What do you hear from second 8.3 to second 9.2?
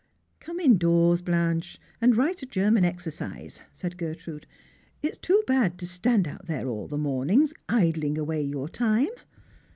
your time."